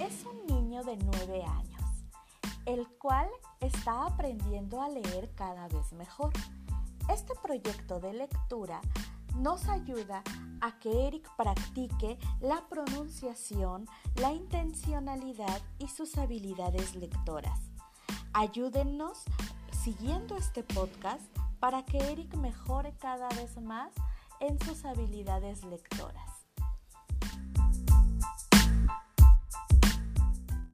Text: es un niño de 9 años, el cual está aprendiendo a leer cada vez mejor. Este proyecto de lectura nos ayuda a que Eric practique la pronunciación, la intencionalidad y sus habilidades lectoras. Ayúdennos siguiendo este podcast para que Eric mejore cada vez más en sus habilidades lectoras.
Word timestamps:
es 0.00 0.24
un 0.26 0.46
niño 0.46 0.82
de 0.82 0.96
9 0.96 1.44
años, 1.44 1.82
el 2.66 2.86
cual 2.98 3.28
está 3.60 4.06
aprendiendo 4.06 4.82
a 4.82 4.88
leer 4.88 5.32
cada 5.34 5.68
vez 5.68 5.92
mejor. 5.92 6.32
Este 7.08 7.34
proyecto 7.42 8.00
de 8.00 8.12
lectura 8.12 8.80
nos 9.36 9.68
ayuda 9.68 10.22
a 10.60 10.78
que 10.78 11.06
Eric 11.06 11.30
practique 11.36 12.18
la 12.40 12.66
pronunciación, 12.68 13.86
la 14.16 14.32
intencionalidad 14.32 15.60
y 15.78 15.88
sus 15.88 16.18
habilidades 16.18 16.96
lectoras. 16.96 17.60
Ayúdennos 18.32 19.24
siguiendo 19.70 20.36
este 20.36 20.62
podcast 20.62 21.24
para 21.60 21.84
que 21.84 21.98
Eric 21.98 22.34
mejore 22.36 22.94
cada 22.98 23.28
vez 23.30 23.60
más 23.60 23.92
en 24.40 24.58
sus 24.60 24.84
habilidades 24.84 25.64
lectoras. 25.64 26.45